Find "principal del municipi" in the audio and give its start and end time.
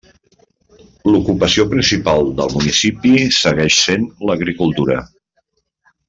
1.73-3.11